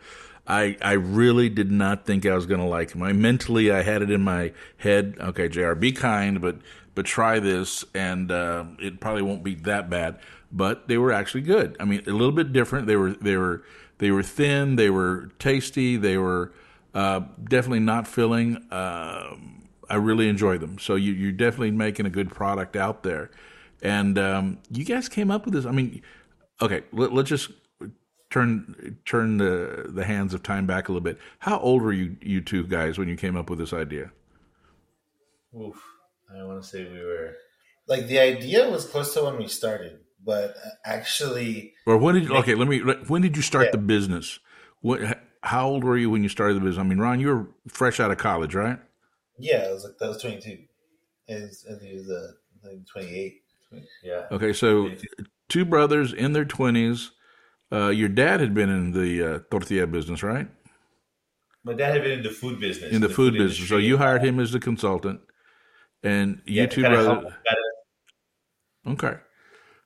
[0.51, 3.03] I I really did not think I was going to like them.
[3.03, 5.15] I mentally I had it in my head.
[5.21, 5.75] Okay, Jr.
[5.75, 6.57] Be kind, but
[6.97, 10.19] but try this, and uh, it probably won't be that bad.
[10.51, 11.77] But they were actually good.
[11.79, 12.89] I mean, a little bit different.
[12.89, 13.63] They were they were
[13.99, 14.75] they were thin.
[14.75, 15.97] They were tasty.
[15.97, 16.53] They were
[16.93, 18.57] uh, definitely not filling.
[18.73, 19.37] Uh,
[19.89, 20.81] I really enjoy them.
[20.81, 23.31] So you, you're definitely making a good product out there.
[23.83, 25.67] And um, you guys came up with this.
[25.67, 26.03] I mean,
[26.61, 27.51] okay, let, us just
[28.31, 31.19] turn turn the the hands of time back a little bit.
[31.41, 34.13] How old were you you two guys when you came up with this idea?
[35.59, 35.83] Oof,
[36.33, 37.35] I want to say we were
[37.87, 42.37] like the idea was close to when we started, but actually, or when did you,
[42.37, 42.55] okay?
[42.55, 42.79] Let me.
[42.79, 43.73] When did you start yeah.
[43.73, 44.39] the business?
[44.81, 45.01] What?
[45.43, 46.79] How old were you when you started the business?
[46.79, 48.79] I mean, Ron, you were fresh out of college, right?
[49.39, 50.59] Yeah, I was like that was twenty two.
[51.29, 53.43] I think it was uh, twenty eight.
[54.03, 54.27] Yeah.
[54.31, 54.91] Okay, so
[55.49, 57.13] two brothers in their twenties
[57.73, 60.49] uh, your dad had been in the uh, tortilla business, right?
[61.63, 62.93] My dad had been in the food business.
[62.93, 63.69] In the, the food, food, business.
[63.69, 65.21] So you hired him as the consultant,
[66.03, 67.33] and you yeah, two brothers.
[68.87, 69.15] Okay.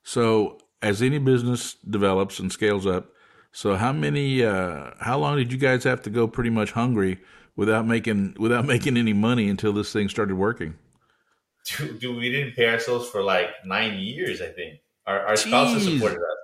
[0.03, 3.11] So as any business develops and scales up,
[3.53, 4.45] so how many?
[4.45, 7.21] Uh, how long did you guys have to go pretty much hungry
[7.57, 10.77] without making without making any money until this thing started working?
[11.65, 14.43] Dude, dude we didn't pay ourselves for like nine years.
[14.43, 16.39] I think our, our spouses supported us.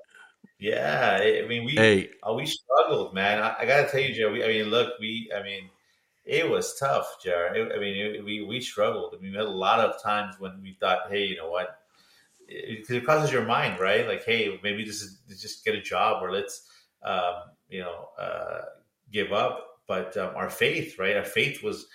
[0.58, 2.10] Yeah, I mean we hey.
[2.26, 3.42] uh, we struggled, man.
[3.42, 4.28] I, I, gotta tell you, Joe.
[4.28, 5.70] I mean, look, we, I mean,
[6.24, 7.48] it was tough, JR.
[7.54, 9.14] I mean, it, we we struggled.
[9.16, 11.78] I mean, we had a lot of times when we thought, hey, you know what?
[12.46, 14.06] Because it, it, crosses your mind, right?
[14.06, 16.68] Like, hey, maybe this is just get a job, or let's,
[17.02, 17.34] um,
[17.70, 18.62] you know, uh,
[19.10, 19.80] give up.
[19.86, 21.16] But um, our faith, right?
[21.16, 21.86] Our faith was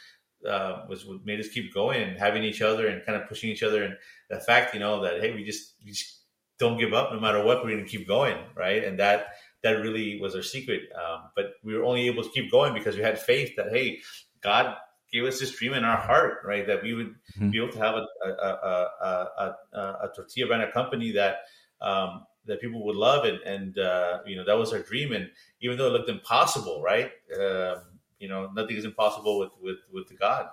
[0.48, 3.50] uh, was what made us keep going and having each other and kind of pushing
[3.50, 3.84] each other.
[3.84, 3.96] And
[4.30, 6.22] the fact, you know, that hey, we just we just
[6.60, 7.64] don't give up no matter what.
[7.64, 8.84] We're going to keep going, right?
[8.84, 9.28] And that
[9.64, 10.84] that really was our secret.
[10.96, 14.00] Um, but we were only able to keep going because we had faith that hey,
[14.42, 14.76] God
[15.12, 16.68] gave us this dream in our heart, right?
[16.68, 17.50] That we would mm-hmm.
[17.50, 21.38] be able to have a a, a, a, a tortilla brand company that
[21.82, 25.14] um, that people would love, and and uh, you know that was our dream.
[25.14, 25.30] And
[25.62, 27.12] even though it looked impossible, right?
[27.40, 30.48] Um, you know, nothing is impossible with with with the God.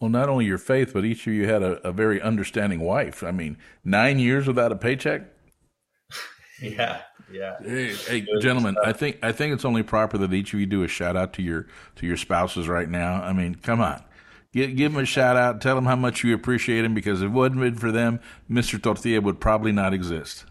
[0.00, 3.22] Well, not only your faith, but each of you had a, a very understanding wife.
[3.22, 5.22] I mean, nine years without a paycheck.
[6.60, 7.56] yeah, yeah.
[7.62, 10.82] Hey, hey gentlemen, I think I think it's only proper that each of you do
[10.82, 13.22] a shout out to your to your spouses right now.
[13.22, 14.02] I mean, come on.
[14.52, 15.60] Give, give them a shout out.
[15.60, 18.82] Tell them how much you appreciate them because if it wasn't for them, Mr.
[18.82, 20.44] Tortilla would probably not exist.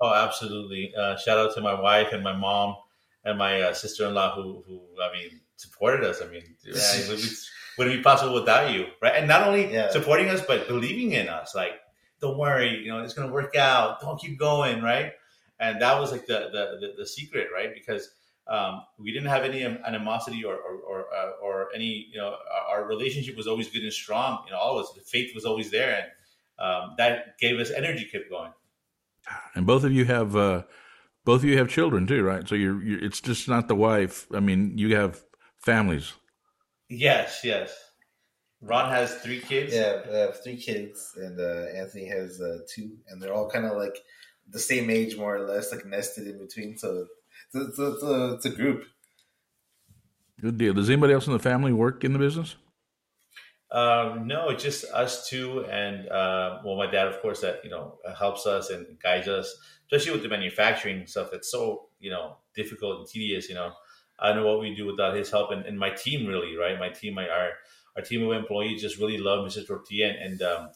[0.00, 0.92] Oh, absolutely.
[0.96, 2.76] Uh, shout out to my wife and my mom
[3.24, 6.22] and my uh, sister in law who, who, I mean, supported us.
[6.22, 6.42] I mean,
[7.78, 9.14] would it be possible without you, right?
[9.14, 9.90] And not only yeah.
[9.90, 11.54] supporting us, but believing in us.
[11.54, 11.72] Like,
[12.20, 14.00] don't worry, you know, it's going to work out.
[14.00, 15.12] Don't keep going, right?
[15.58, 17.72] And that was like the the, the, the secret, right?
[17.74, 18.10] Because
[18.48, 22.34] um, we didn't have any animosity or or or, uh, or, any, you know,
[22.68, 24.42] our relationship was always good and strong.
[24.46, 27.70] You know, all of us, the faith was always there, and um, that gave us
[27.70, 28.52] energy, kept going.
[29.54, 30.34] And both of you have.
[30.34, 30.62] Uh,
[31.30, 32.48] both of you have children too, right?
[32.48, 34.26] So you're, you're, it's just not the wife.
[34.34, 35.22] I mean, you have
[35.64, 36.14] families.
[36.88, 37.72] Yes, yes.
[38.60, 39.72] Ron has three kids.
[39.72, 43.64] Yeah, I have three kids, and uh, Anthony has uh, two, and they're all kind
[43.64, 43.96] of like
[44.48, 46.76] the same age, more or less, like nested in between.
[46.76, 47.06] So
[47.54, 48.86] it's, a, it's, a, it's a group.
[50.40, 50.74] Good deal.
[50.74, 52.56] Does anybody else in the family work in the business?
[53.70, 57.98] Um, no, just us two, and uh, well, my dad, of course, that you know
[58.18, 59.56] helps us and guides us,
[59.90, 61.30] especially with the manufacturing stuff.
[61.32, 63.48] That's so you know difficult and tedious.
[63.48, 63.72] You know,
[64.18, 66.78] I don't know what we do without his help and, and my team really, right?
[66.78, 67.50] My team, my, our
[67.96, 69.66] our team of employees just really love Mr.
[69.66, 70.68] Tortilla and, and um,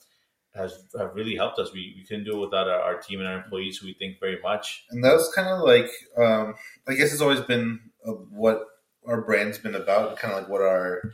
[0.55, 1.73] has have really helped us.
[1.73, 4.21] We, we couldn't do it without our, our, team and our employees, who we think
[4.21, 4.85] very much.
[4.91, 6.55] And that was kind of like, um,
[6.89, 8.65] I guess it's always been uh, what
[9.07, 10.17] our brand's been about.
[10.17, 11.13] Kind of like what our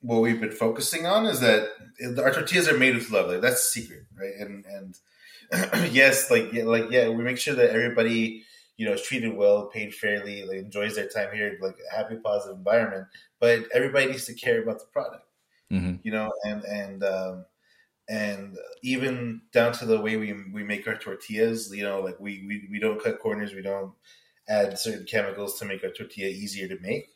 [0.00, 1.68] what we've been focusing on is that
[2.18, 3.28] our tortillas are made with love.
[3.28, 4.34] Like that's the secret, right?
[4.38, 4.98] And and
[5.90, 8.44] yes, like yeah, like yeah, we make sure that everybody
[8.76, 12.56] you know is treated well, paid fairly, like enjoys their time here, like happy, positive
[12.56, 13.06] environment.
[13.40, 15.26] But everybody needs to care about the product,
[15.72, 15.96] mm-hmm.
[16.02, 17.44] you know, and and um,
[18.08, 21.70] and even down to the way we we make our tortillas.
[21.74, 23.54] You know, like we we, we don't cut corners.
[23.54, 23.92] We don't
[24.48, 27.13] add certain chemicals to make our tortilla easier to make.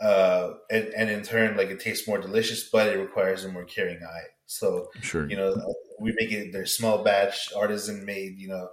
[0.00, 3.64] Uh, and, and in turn, like it tastes more delicious, but it requires a more
[3.64, 4.28] caring eye.
[4.46, 5.54] So, sure, you know,
[6.00, 8.68] we make it they're small batch, artisan made, you know,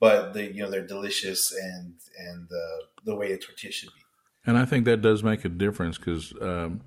[0.00, 4.02] but they you know they're delicious and and uh, the way a tortilla should be.
[4.46, 6.82] And I think that does make a difference because um,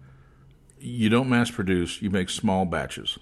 [0.79, 3.17] you don't mass produce; you make small batches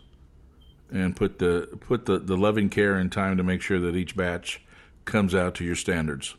[0.92, 4.16] and put the put the, the loving care and time to make sure that each
[4.16, 4.62] batch
[5.06, 6.36] comes out to your standards.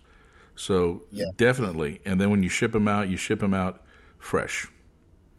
[0.55, 1.27] So yeah.
[1.37, 3.83] definitely, and then when you ship them out, you ship them out
[4.19, 4.67] fresh.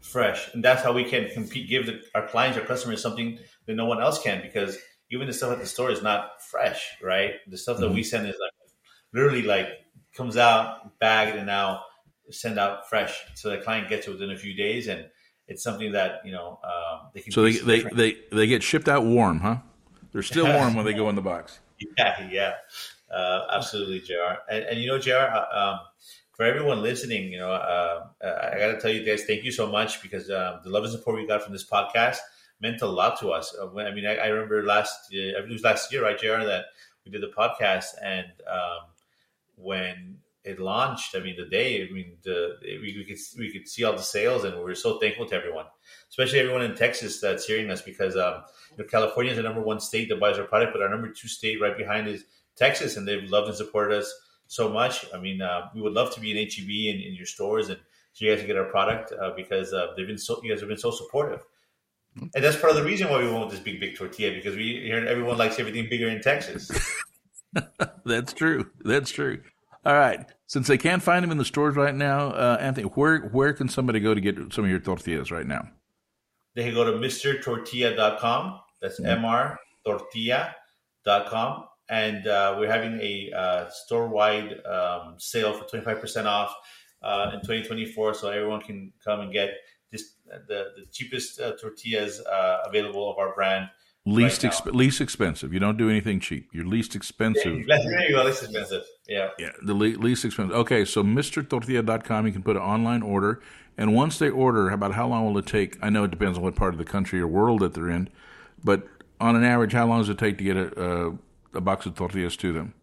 [0.01, 1.69] Fresh, and that's how we can compete.
[1.69, 3.37] Give the, our clients, our customers, something
[3.67, 4.77] that no one else can, because
[5.11, 7.33] even the stuff at the store is not fresh, right?
[7.47, 7.83] The stuff mm-hmm.
[7.83, 8.07] that we mm-hmm.
[8.07, 8.51] send is like
[9.13, 9.67] literally like
[10.15, 11.83] comes out bagged and now
[12.31, 15.05] send out fresh, so the client gets it within a few days and
[15.49, 17.31] it's something that you know um, they can.
[17.31, 19.57] So they they, they they get shipped out warm, huh?
[20.11, 21.59] They're still warm when they go in the box.
[21.97, 22.53] Yeah, yeah,
[23.13, 24.35] uh, absolutely, Jr.
[24.49, 25.13] And, and, you know, Jr.
[25.13, 25.79] Uh, um,
[26.39, 29.51] for everyone listening, you know, uh, uh I got to tell you guys, thank you
[29.51, 32.15] so much because um, the love and support we got from this podcast
[32.61, 33.53] meant a lot to us.
[33.61, 36.45] Uh, I mean, I, I, remember last, I it was last year, right, Jr.
[36.45, 36.67] That
[37.03, 38.87] we did the podcast, and um,
[39.57, 43.67] when it launched, I mean, the day, I mean, the, we, we, could we could
[43.67, 45.65] see all the sales, and we were so thankful to everyone,
[46.09, 49.59] especially everyone in Texas that's hearing us, because um, you know, California is the number
[49.61, 52.23] one state that buys our product, but our number two state right behind is
[52.55, 54.09] Texas, and they've loved and supported us
[54.49, 55.05] so much.
[55.13, 57.79] I mean, uh, we would love to be in HEB in, in your stores, and
[58.13, 60.59] so you guys can get our product uh, because uh, they've been so you guys
[60.59, 61.45] have been so supportive.
[62.15, 64.81] And that's part of the reason why we want this big, big tortilla because we
[64.81, 66.69] hear everyone likes everything bigger in Texas.
[68.05, 68.69] that's true.
[68.83, 69.41] That's true.
[69.85, 70.25] All right.
[70.47, 73.69] Since they can't find them in the stores right now, uh, Anthony, where where can
[73.69, 75.69] somebody go to get some of your tortillas right now?
[76.55, 78.59] They can go to mrtortilla.com.
[78.81, 79.23] That's mm-hmm.
[79.87, 81.65] mrtortilla.com.
[81.89, 86.55] And uh, we're having a uh, store wide um, sale for 25% off
[87.01, 88.13] uh, in 2024.
[88.13, 89.55] So everyone can come and get
[89.91, 90.15] this,
[90.47, 93.69] the, the cheapest uh, tortillas uh, available of our brand
[94.05, 95.53] least right exp- least expensive.
[95.53, 96.49] You don't do anything cheap.
[96.53, 97.57] You're least expensive.
[97.67, 98.83] Yeah, there you go, least expensive.
[99.07, 99.29] Yeah.
[99.37, 100.55] Yeah, the le- least expensive.
[100.55, 103.41] Okay, so MrTortilla.com, you can put an online order.
[103.77, 105.77] And once they order, about how long will it take?
[105.81, 108.09] I know it depends on what part of the country or world that they're in,
[108.63, 108.85] but
[109.21, 111.17] on an average, how long does it take to get a, a,
[111.53, 112.73] a box of tortillas to them?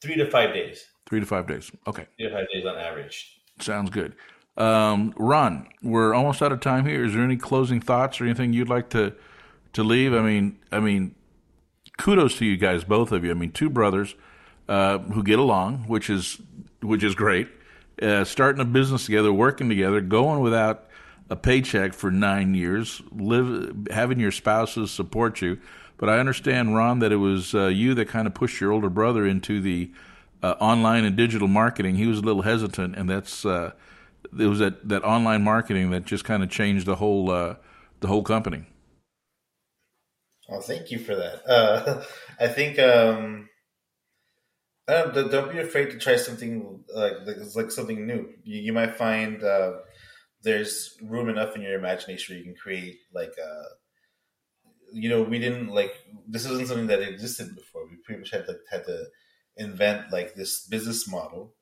[0.00, 0.86] Three to five days.
[1.06, 1.70] Three to five days.
[1.86, 2.06] Okay.
[2.16, 3.40] Three to five days on average.
[3.60, 4.14] Sounds good.
[4.56, 7.04] Um, Ron, we're almost out of time here.
[7.04, 9.14] Is there any closing thoughts or anything you'd like to–
[9.72, 10.14] to leave.
[10.14, 11.14] I mean, I mean,
[11.98, 13.30] kudos to you guys, both of you.
[13.30, 14.14] I mean, two brothers
[14.68, 16.40] uh, who get along, which is
[16.80, 17.48] which is great.
[18.00, 20.88] Uh, starting a business together, working together, going without
[21.30, 25.58] a paycheck for nine years, live having your spouses support you.
[26.02, 28.90] But I understand, Ron, that it was uh, you that kind of pushed your older
[28.90, 29.92] brother into the
[30.42, 31.94] uh, online and digital marketing.
[31.94, 33.70] He was a little hesitant, and that's uh,
[34.36, 37.54] it was that, that online marketing that just kind of changed the whole uh,
[38.00, 38.64] the whole company.
[40.48, 41.42] Well, thank you for that.
[41.48, 42.02] Uh,
[42.40, 43.48] I think um,
[44.88, 47.12] don't, don't, be afraid to try something like
[47.54, 48.28] like something new.
[48.42, 49.74] You, you might find uh,
[50.42, 53.34] there's room enough in your imagination where you can create like
[54.92, 55.92] you know we didn't like
[56.28, 57.86] this isn't something that existed before.
[57.88, 59.06] We pretty much had to had to
[59.56, 61.54] invent like this business model,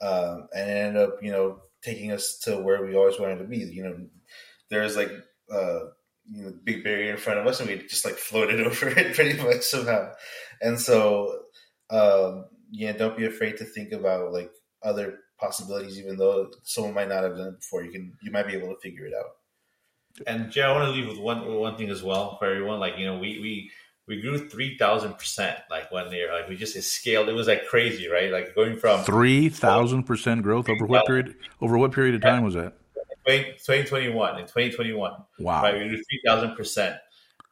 [0.00, 3.44] um, and it ended up you know taking us to where we always wanted to
[3.44, 3.58] be.
[3.58, 3.96] You know,
[4.70, 5.10] there's like
[5.52, 5.80] uh,
[6.30, 9.14] you know, big barrier in front of us, and we just like floated over it
[9.14, 10.12] pretty much somehow.
[10.60, 11.42] And so,
[11.90, 14.50] um, yeah, don't be afraid to think about like
[14.82, 17.84] other possibilities, even though someone might not have done it before.
[17.84, 19.30] You can, you might be able to figure it out.
[20.26, 22.80] And Jay, I want to leave with one one thing as well for everyone.
[22.80, 23.70] Like you know, we we
[24.06, 25.58] we grew three thousand percent.
[25.70, 27.28] Like one year, like we just scaled.
[27.28, 28.30] It was like crazy, right?
[28.30, 31.36] Like going from three thousand percent growth over what period?
[31.60, 32.74] Over what period of time was that?
[33.24, 36.96] 2021 in 2021 wow right we grew 3000 percent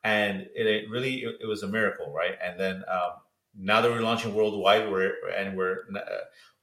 [0.03, 3.13] and it, it really it, it, was a miracle right and then um,
[3.57, 6.01] now that we're launching worldwide, we're and we're uh,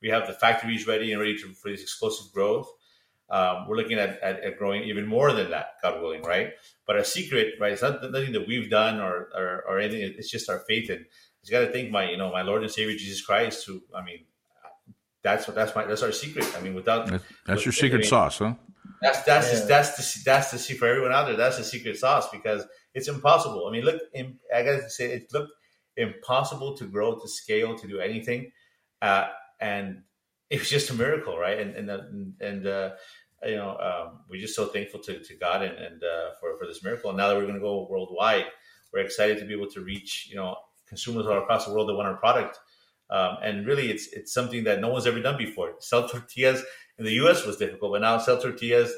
[0.02, 2.70] we have the factories ready and ready to, for this explosive growth.
[3.30, 6.54] Um, we're looking at, at, at, growing even more than that, God willing, right?
[6.86, 7.74] But our secret, right?
[7.74, 10.14] It's not nothing that we've done or, or, or anything.
[10.18, 11.06] It's just our faith in.
[11.44, 13.66] You got to think, my you know, my Lord and Savior Jesus Christ.
[13.66, 14.26] Who I mean,
[15.24, 16.46] that's what that's my that's our secret.
[16.58, 18.54] I mean, without that's, that's your secret I mean, sauce, huh?
[19.02, 19.60] That's that's yeah.
[19.60, 21.36] the, that's the that's the secret for everyone out there.
[21.36, 23.66] That's the secret sauce because it's impossible.
[23.68, 24.02] I mean, look,
[24.54, 25.54] I gotta say, it looked
[25.96, 28.52] impossible to grow, to scale, to do anything,
[29.02, 29.28] uh,
[29.60, 30.04] and
[30.50, 31.60] it was just a miracle, right?
[31.60, 32.90] And and and, and uh,
[33.44, 36.66] you know, um, we're just so thankful to, to God and, and uh, for for
[36.66, 37.10] this miracle.
[37.10, 38.46] And now that we're going to go worldwide,
[38.94, 40.56] we're excited to be able to reach you know
[40.88, 42.60] consumers all across the world that want our product.
[43.10, 45.76] Um, and really, it's it's something that no one's ever done before.
[45.80, 46.64] Sell tortillas
[46.98, 47.46] in the U.S.
[47.46, 48.92] was difficult, but now sell tortillas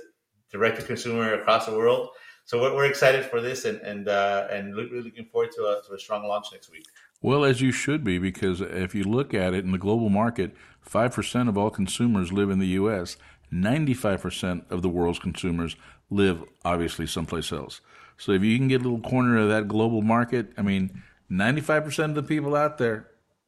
[0.52, 2.10] direct to consumer across the world.
[2.46, 5.82] So we're, we're excited for this, and and uh, and really looking forward to a,
[5.88, 6.86] to a strong launch next week.
[7.22, 10.56] Well, as you should be, because if you look at it in the global market,
[10.82, 13.18] five percent of all consumers live in the U.S.
[13.52, 15.76] Ninety-five percent of the world's consumers
[16.10, 17.82] live obviously someplace else.
[18.18, 22.06] So if you can get a little corner of that global market, I mean, 95%
[22.06, 23.08] of the people out there,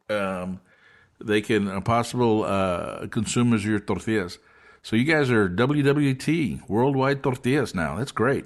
[0.09, 0.61] um,
[1.19, 4.39] they can uh, possible uh, consumers of your tortillas.
[4.81, 7.97] So you guys are WWT, Worldwide Tortillas now.
[7.97, 8.45] That's great.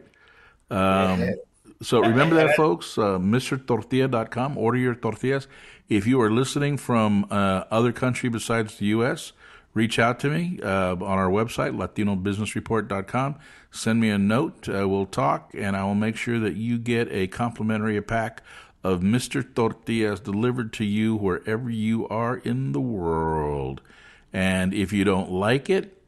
[0.69, 1.35] Um,
[1.81, 2.97] so remember that, folks.
[2.97, 4.57] Uh, MrTortilla.com.
[4.57, 5.47] Order your tortillas.
[5.87, 9.33] If you are listening from uh, other country besides the U.S.,
[9.73, 13.35] reach out to me uh, on our website, LatinoBusinessReport.com.
[13.71, 14.67] Send me a note.
[14.67, 18.41] Uh, we'll talk, and I will make sure that you get a complimentary pack
[18.83, 19.43] of Mr.
[19.43, 23.81] Tortillas delivered to you wherever you are in the world.
[24.31, 26.01] And if you don't like it,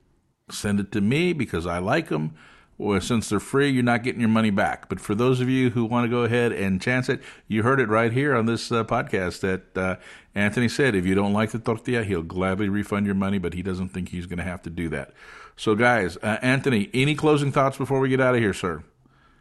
[0.49, 2.35] send it to me because I like them.
[2.79, 4.87] Or since they're free, you're not getting your money back.
[4.87, 7.79] But for those of you who want to go ahead and chance it, you heard
[7.79, 9.95] it right here on this uh, podcast that uh,
[10.35, 13.63] Anthony said if you don't like the tortilla, he'll gladly refund your money, but he
[13.63, 15.11] doesn't think he's going to have to do that.
[15.55, 18.83] So, guys, uh, Anthony, any closing thoughts before we get out of here, sir?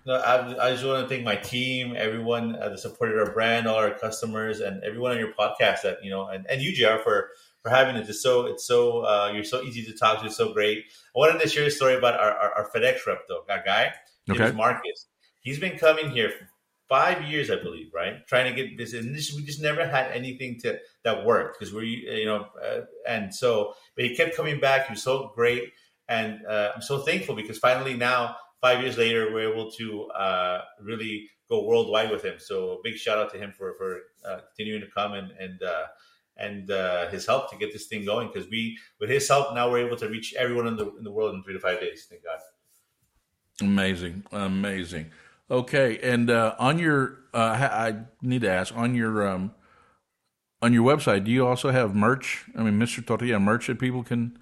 [0.06, 3.74] No, I, I just want to thank my team, everyone that supported our brand, all
[3.74, 5.82] our customers, and everyone on your podcast.
[5.82, 7.30] That you know, and, and you, JR, for
[7.66, 8.08] for having it.
[8.08, 10.26] It's so it's so uh, you're so easy to talk to.
[10.26, 10.84] It's so great.
[11.14, 13.42] I wanted to share a story about our, our, our FedEx rep, though.
[13.48, 13.92] That guy,
[14.30, 14.52] okay.
[14.52, 15.06] Marcus.
[15.40, 16.48] He's been coming here for
[16.88, 18.26] five years, I believe, right?
[18.28, 21.74] Trying to get this, and this, we just never had anything to that worked because
[21.74, 24.86] we, you know, uh, and so, but he kept coming back.
[24.86, 25.72] He was so great,
[26.08, 30.60] and uh, I'm so thankful because finally now five years later, we're able to uh,
[30.80, 32.34] really go worldwide with him.
[32.38, 35.86] So big shout out to him for for uh, continuing to come and and uh,
[36.36, 38.28] and uh, his help to get this thing going.
[38.32, 41.10] Because we, with his help, now we're able to reach everyone in the in the
[41.10, 42.06] world in three to five days.
[42.08, 42.38] Thank God.
[43.60, 45.10] Amazing, amazing.
[45.50, 49.52] Okay, and uh, on your, uh, I need to ask on your um,
[50.60, 52.44] on your website, do you also have merch?
[52.56, 53.06] I mean, Mr.
[53.06, 54.38] Tortilla merch that people can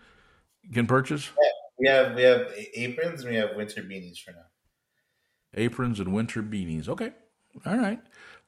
[0.72, 1.30] can purchase.
[1.40, 4.46] Yeah we have we have aprons and we have winter beanies for now.
[5.54, 6.88] Aprons and winter beanies.
[6.88, 7.12] Okay.
[7.64, 8.00] All right.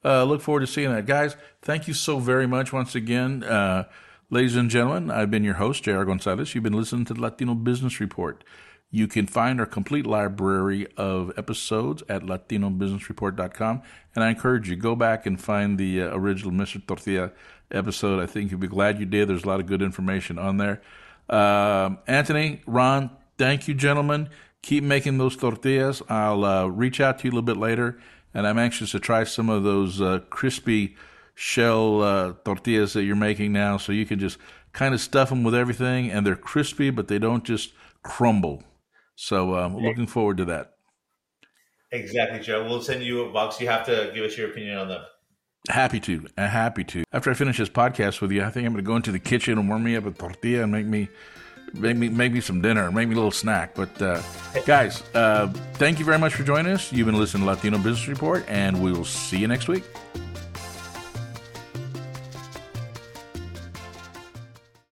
[0.06, 1.04] Uh, look forward to seeing that.
[1.04, 3.42] Guys, thank you so very much once again.
[3.42, 3.88] Uh,
[4.30, 6.04] ladies and gentlemen, I've been your host, J.R.
[6.04, 6.54] Gonzalez.
[6.54, 8.44] You've been listening to the Latino Business Report.
[8.88, 13.82] You can find our complete library of episodes at latinobusinessreport.com.
[14.14, 16.86] And I encourage you, go back and find the uh, original Mr.
[16.86, 17.32] Tortilla
[17.72, 18.22] episode.
[18.22, 19.28] I think you'll be glad you did.
[19.28, 20.82] There's a lot of good information on there.
[21.28, 24.28] Uh, Anthony, Ron, thank you, gentlemen.
[24.62, 26.00] Keep making those tortillas.
[26.08, 27.98] I'll uh, reach out to you a little bit later,
[28.36, 30.94] and I'm anxious to try some of those uh, crispy
[31.34, 33.78] shell uh, tortillas that you're making now.
[33.78, 34.36] So you can just
[34.74, 37.72] kind of stuff them with everything, and they're crispy, but they don't just
[38.02, 38.62] crumble.
[39.14, 40.74] So uh, looking forward to that.
[41.92, 42.64] Exactly, Joe.
[42.64, 43.58] We'll send you a box.
[43.58, 45.02] You have to give us your opinion on them.
[45.70, 46.26] Happy to.
[46.36, 47.04] Uh, happy to.
[47.14, 49.18] After I finish this podcast with you, I think I'm going to go into the
[49.18, 51.08] kitchen and warm me up a tortilla and make me
[51.74, 53.74] make me make me some dinner, make me a little snack.
[53.74, 54.22] But uh,
[54.64, 56.92] guys, uh, thank you very much for joining us.
[56.92, 59.84] You've been listening to Latino Business Report, and we will see you next week.